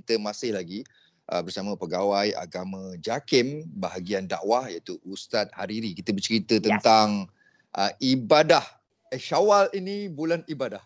kita 0.00 0.20
masih 0.20 0.52
lagi 0.52 0.84
uh, 1.32 1.42
bersama 1.42 1.74
pegawai 1.74 2.36
agama 2.36 2.94
JAKIM 3.00 3.66
bahagian 3.80 4.28
dakwah 4.28 4.68
iaitu 4.68 5.00
Ustaz 5.06 5.48
Hariri. 5.56 5.96
Kita 5.96 6.12
bercerita 6.12 6.60
tentang 6.60 7.30
uh, 7.72 7.92
ibadah. 8.02 8.62
Eh, 9.10 9.20
Syawal 9.20 9.70
ini 9.72 10.10
bulan 10.10 10.42
ibadah. 10.50 10.82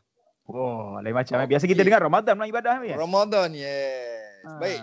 Oh, 0.50 0.98
lain 0.98 1.14
macam. 1.14 1.38
Okay. 1.38 1.48
Biasa 1.56 1.64
kita 1.70 1.82
dengar 1.86 2.02
Ramadan 2.02 2.34
bulan 2.36 2.50
ibadah. 2.50 2.72
Ya? 2.82 2.96
Ramadan, 2.98 3.48
yes. 3.54 4.44
Ha. 4.46 4.58
Baik. 4.58 4.82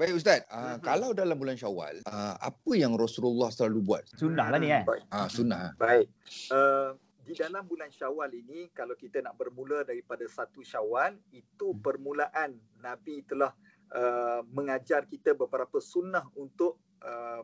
Baik 0.00 0.16
Ustaz, 0.16 0.40
uh, 0.48 0.80
kalau 0.80 1.12
dalam 1.12 1.36
bulan 1.36 1.52
Syawal, 1.52 2.00
uh, 2.08 2.34
apa 2.40 2.72
yang 2.72 2.96
Rasulullah 2.96 3.52
selalu 3.52 3.84
buat? 3.84 4.08
Sunnah 4.16 4.48
lah 4.48 4.56
ni 4.56 4.72
eh. 4.72 4.80
Ah, 5.12 5.24
uh, 5.24 5.28
sunnah. 5.28 5.76
Baik. 5.76 6.08
Uh, 6.48 6.96
di 7.26 7.34
dalam 7.34 7.66
bulan 7.66 7.90
Syawal 7.90 8.30
ini 8.38 8.70
kalau 8.70 8.94
kita 8.94 9.18
nak 9.18 9.34
bermula 9.34 9.82
daripada 9.82 10.22
satu 10.30 10.62
Syawal, 10.62 11.18
itu 11.34 11.74
permulaan 11.82 12.54
Nabi 12.78 13.26
telah 13.26 13.50
uh, 13.90 14.46
mengajar 14.54 15.02
kita 15.10 15.34
beberapa 15.34 15.82
sunnah 15.82 16.22
untuk 16.38 16.78
uh, 17.02 17.42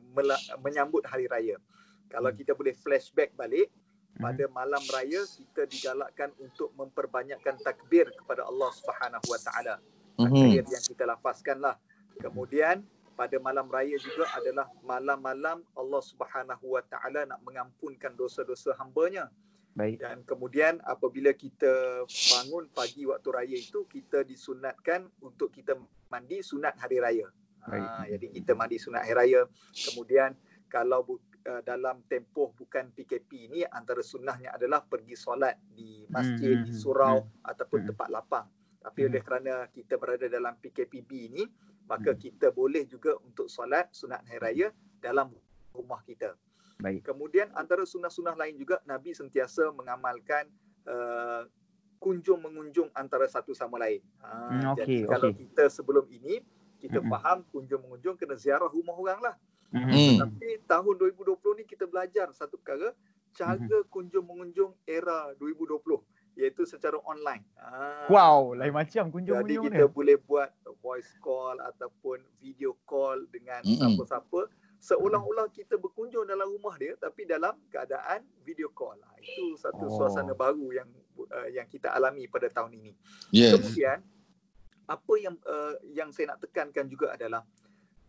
menyambut 0.63 1.03
hari 1.03 1.27
raya. 1.27 1.59
Kalau 2.07 2.31
hmm. 2.31 2.39
kita 2.39 2.55
boleh 2.55 2.79
flashback 2.79 3.35
balik, 3.35 3.75
pada 4.23 4.47
hmm. 4.47 4.55
malam 4.55 4.83
raya 4.95 5.27
kita 5.27 5.67
digalakkan 5.67 6.31
untuk 6.39 6.71
memperbanyakkan 6.79 7.59
takbir 7.67 8.07
kepada 8.23 8.47
Allah 8.47 8.71
Subhanahu 8.71 9.27
Wa 9.27 9.41
Taala. 9.43 9.75
Takbir 10.15 10.63
yang 10.63 10.85
kita 10.87 11.11
lafazkanlah. 11.11 11.75
Kemudian 12.23 12.87
pada 13.19 13.35
malam 13.43 13.67
raya 13.67 13.99
juga 13.99 14.31
adalah 14.37 14.71
malam-malam 14.87 15.67
Allah 15.75 16.03
Subhanahu 16.07 16.79
Wa 16.79 16.87
Taala 16.87 17.27
nak 17.27 17.43
mengampunkan 17.43 18.15
dosa-dosa 18.15 18.79
hamba-Nya. 18.79 19.27
Baik. 19.73 20.05
Dan 20.05 20.21
kemudian 20.29 20.85
apabila 20.85 21.33
kita 21.33 22.05
bangun 22.05 22.69
pagi 22.77 23.09
waktu 23.09 23.29
raya 23.33 23.57
itu 23.57 23.89
kita 23.89 24.21
disunatkan 24.21 25.09
untuk 25.25 25.49
kita 25.49 25.73
mandi 26.13 26.45
sunat 26.45 26.77
hari 26.77 27.01
raya. 27.01 27.29
Baik. 27.65 27.89
Ha, 27.89 28.05
jadi 28.05 28.27
kita 28.37 28.53
mandi 28.53 28.77
sunat 28.77 29.09
hari 29.09 29.17
raya. 29.17 29.41
Kemudian 29.73 30.37
kalau 30.69 31.17
uh, 31.49 31.63
dalam 31.65 32.05
tempoh 32.05 32.53
bukan 32.53 32.93
PKP 32.93 33.49
ini 33.49 33.61
antara 33.65 34.05
sunnahnya 34.05 34.53
adalah 34.53 34.85
pergi 34.85 35.17
solat 35.17 35.57
di 35.73 36.05
masjid, 36.13 36.61
hmm. 36.61 36.67
di 36.69 36.73
surau 36.77 37.25
hmm. 37.25 37.49
ataupun 37.49 37.79
hmm. 37.81 37.89
tempat 37.93 38.09
lapang. 38.13 38.47
Tapi 38.83 38.99
hmm. 39.01 39.09
oleh 39.09 39.23
kerana 39.25 39.55
kita 39.73 39.95
berada 39.97 40.27
dalam 40.29 40.53
PKPB 40.61 41.11
ini, 41.33 41.45
maka 41.89 42.13
hmm. 42.13 42.21
kita 42.21 42.53
boleh 42.53 42.85
juga 42.85 43.17
untuk 43.25 43.49
solat 43.49 43.89
sunat 43.89 44.21
hari 44.29 44.41
raya 44.41 44.69
dalam 45.01 45.33
rumah 45.73 46.05
kita. 46.05 46.37
Baik. 46.83 47.07
Kemudian 47.07 47.49
antara 47.55 47.87
sunnah-sunnah 47.87 48.35
lain 48.35 48.59
juga 48.59 48.83
Nabi 48.83 49.15
sentiasa 49.15 49.71
mengamalkan 49.71 50.51
uh, 50.91 51.47
kunjung 52.03 52.43
mengunjung 52.43 52.91
antara 52.99 53.31
satu 53.31 53.55
sama 53.55 53.79
lain. 53.79 54.03
Ha, 54.19 54.29
hmm, 54.51 54.63
okay, 54.75 54.79
jadi 54.83 54.95
kalau 55.07 55.31
kita 55.31 55.65
sebelum 55.71 56.05
ini 56.11 56.43
kita 56.83 56.99
hmm. 56.99 57.09
faham 57.15 57.39
kunjung 57.55 57.79
mengunjung 57.87 58.19
kena 58.19 58.35
ziarah 58.35 58.67
rumah 58.67 58.99
orang 58.99 59.21
lah. 59.23 59.35
Hmm. 59.71 60.19
Tapi 60.19 60.61
tahun 60.67 60.95
2020 60.99 61.63
ni 61.63 61.65
kita 61.65 61.87
belajar 61.87 62.29
satu 62.35 62.59
perkara 62.59 62.91
cara 63.33 63.57
hmm. 63.57 63.89
kunjung 63.89 64.27
mengunjung 64.27 64.75
era 64.85 65.31
2020 65.39 65.79
iaitu 66.37 66.65
secara 66.65 66.97
online. 67.05 67.45
Ha. 67.61 68.09
Wow, 68.09 68.57
lain 68.57 68.73
macam 68.73 69.13
kunjung 69.13 69.37
Jadi 69.45 69.55
kita 69.69 69.85
ni. 69.85 69.93
boleh 69.93 70.17
buat 70.25 70.51
voice 70.81 71.13
call 71.21 71.61
ataupun 71.61 72.25
video 72.41 72.73
call 72.89 73.29
dengan 73.29 73.61
mm-hmm. 73.61 73.79
siapa-siapa 73.79 74.41
seolah-olah 74.83 75.47
kita 75.55 75.79
berkunjung 75.79 76.27
dalam 76.27 76.51
rumah 76.59 76.75
dia 76.75 76.99
tapi 76.99 77.23
dalam 77.23 77.55
keadaan 77.71 78.27
video 78.43 78.67
call. 78.75 78.99
Ha. 78.99 79.15
Itu 79.23 79.55
satu 79.55 79.87
oh. 79.87 79.95
suasana 79.95 80.35
baru 80.35 80.75
yang 80.75 80.91
uh, 81.31 81.49
yang 81.55 81.71
kita 81.71 81.95
alami 81.95 82.27
pada 82.27 82.51
tahun 82.51 82.75
ini. 82.83 82.93
Yes. 83.31 83.55
Kemudian 83.55 84.03
apa 84.91 85.15
yang 85.23 85.39
uh, 85.47 85.79
yang 85.95 86.11
saya 86.11 86.35
nak 86.35 86.43
tekankan 86.43 86.91
juga 86.91 87.15
adalah 87.15 87.47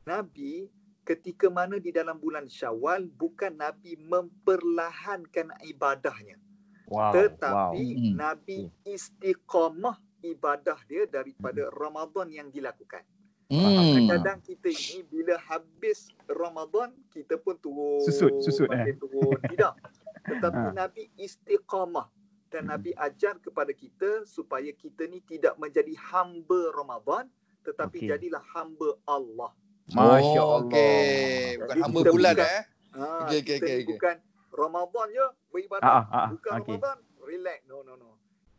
Nabi 0.10 0.66
ketika 1.06 1.52
mana 1.54 1.78
di 1.78 1.94
dalam 1.94 2.18
bulan 2.18 2.50
Syawal 2.50 3.06
bukan 3.06 3.54
Nabi 3.54 3.94
memperlahankan 4.02 5.54
ibadahnya. 5.70 6.42
Wow. 6.90 7.14
Tetapi 7.14 7.86
wow. 7.86 8.02
Hmm. 8.02 8.14
Nabi 8.18 8.58
istiqamah 8.82 10.02
ibadah 10.26 10.80
dia 10.90 11.06
daripada 11.06 11.70
hmm. 11.70 11.76
Ramadan 11.78 12.28
yang 12.34 12.48
dilakukan. 12.50 13.06
Hmm. 13.54 14.10
Kadang-kadang 14.10 14.40
kita 14.42 14.70
ini 14.74 15.06
bila 15.06 15.38
habis 15.46 16.10
Ramadan 16.26 16.90
kita 17.14 17.38
pun 17.38 17.54
turun 17.62 18.02
susut 18.02 18.42
susut 18.42 18.66
eh. 18.74 18.98
turun 18.98 19.38
tidak. 19.54 19.78
Tetapi 20.26 20.74
ha. 20.74 20.74
Nabi 20.74 21.06
istiqamah 21.22 22.10
dan 22.50 22.74
Nabi 22.74 22.98
ajar 22.98 23.38
kepada 23.38 23.70
kita 23.70 24.26
supaya 24.26 24.74
kita 24.74 25.06
ni 25.06 25.22
tidak 25.22 25.54
menjadi 25.62 25.94
hamba 26.10 26.74
Ramadan 26.74 27.30
tetapi 27.62 27.98
okay. 28.02 28.10
jadilah 28.10 28.44
hamba 28.58 28.90
Allah. 29.06 29.52
Masya-Allah. 29.94 30.42
Oh, 30.42 30.68
okay. 30.68 31.60
Bukan 31.62 31.76
hamba 31.78 32.00
bulan 32.10 32.34
bukan, 32.34 32.50
eh. 32.50 32.64
Ha, 32.94 33.06
okay, 33.26 33.40
okay, 33.42 33.56
okay, 33.58 33.76
okay. 33.84 33.90
Bukan 33.94 34.16
Ramadan 34.54 35.08
je 35.10 35.26
beribadah. 35.50 35.86
Ah, 35.86 35.94
ah, 35.94 36.06
ah, 36.14 36.28
Bukan 36.34 36.52
okay. 36.58 36.74
Ramadan, 36.78 36.98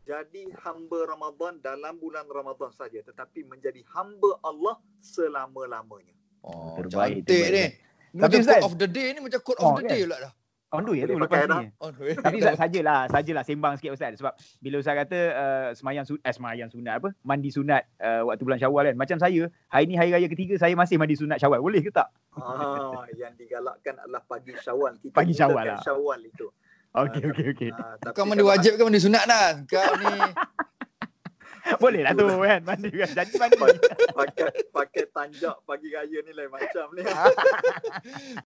Jadi 0.05 0.53
hamba 0.61 0.99
Ramadan 1.09 1.57
dalam 1.65 1.97
bulan 1.97 2.29
Ramadan 2.29 2.69
saja. 2.69 3.01
Tetapi 3.01 3.49
menjadi 3.49 3.81
hamba 3.97 4.37
Allah 4.45 4.77
selama-lamanya. 5.01 6.13
Oh, 6.45 6.77
terbaik. 6.77 7.25
Cantik 7.25 7.45
ni. 7.49 7.65
Macam 8.15 8.39
code 8.45 8.65
of 8.69 8.75
the 8.77 8.87
day 8.87 9.11
ni 9.11 9.19
macam 9.19 9.41
code 9.41 9.59
oh, 9.59 9.75
of 9.75 9.81
the 9.81 9.89
okay. 9.89 9.99
day 9.99 10.01
pula 10.07 10.17
dah. 10.29 10.33
On 10.73 10.83
the 10.83 10.91
way 10.91 11.07
tu 11.07 11.15
lepas 11.15 11.45
ni. 11.47 11.67
Tapi 12.19 12.37
sajalah, 12.41 13.07
sajalah 13.07 13.43
sembang 13.47 13.73
sikit 13.79 13.95
Ustaz. 13.95 14.17
Sebab 14.19 14.33
bila 14.59 14.75
Ustaz 14.81 14.95
kata 14.97 15.19
uh, 15.33 15.69
semayang, 15.73 16.05
eh, 16.05 16.33
semayang 16.35 16.69
sunat 16.69 16.93
apa? 16.99 17.09
Mandi 17.23 17.49
sunat 17.49 17.81
uh, 18.01 18.27
waktu 18.27 18.43
bulan 18.43 18.59
syawal 18.59 18.83
kan. 18.91 18.95
Macam 18.97 19.17
saya, 19.17 19.47
hari 19.71 19.85
ni 19.87 19.95
hari 19.95 20.11
raya 20.11 20.27
ketiga 20.27 20.59
saya 20.59 20.75
masih 20.75 20.99
mandi 20.99 21.15
sunat 21.15 21.39
syawal. 21.39 21.63
Boleh 21.63 21.79
ke 21.79 21.89
tak? 21.89 22.11
Ah, 22.35 23.07
yang 23.15 23.33
digalakkan 23.39 23.95
adalah 24.03 24.21
pagi 24.27 24.51
syawal. 24.59 24.99
Kita 24.99 25.15
pagi 25.15 25.33
syawal 25.33 25.63
lah. 25.63 25.79
Syawal 25.81 26.19
itu. 26.27 26.47
Okey, 26.95 27.21
ah, 27.27 27.31
okey, 27.35 27.45
okey. 27.51 27.69
Uh, 27.75 28.11
Kau 28.15 28.23
mandi 28.23 28.39
wajib 28.39 28.79
ke 28.79 28.81
mandi 28.87 29.03
sunat 29.03 29.27
dah? 29.27 29.59
Kau 29.67 29.93
ni... 29.99 30.15
Boleh 31.83 32.05
lah 32.05 32.13
tu 32.13 32.23
kan 32.29 32.61
mandi 32.61 32.89
kan. 32.93 33.09
Jadi 33.11 33.35
mandi. 33.35 33.79
pakai 34.13 34.49
pakai 34.69 35.03
tanjak 35.11 35.55
pagi 35.65 35.89
raya 35.91 36.19
ni 36.23 36.31
lain 36.31 36.47
macam 36.53 36.87
ni. 36.93 37.03